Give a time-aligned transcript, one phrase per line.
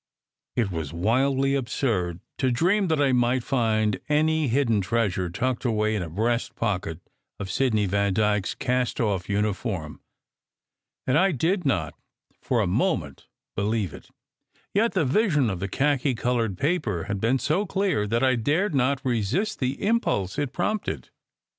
[0.55, 5.93] It was wildly absurd to dream that I might find any hidden treasure tucked away
[5.95, 6.99] in a breast pocket
[7.39, 10.01] of Sidney Vandyke s cast off uniform;
[11.05, 11.93] and I did not
[12.41, 14.09] for a moment believe it;
[14.73, 18.73] yet the vision of the khaki coloured paper had been so clear that I dared
[18.73, 21.11] not resist the im pulse it prompted.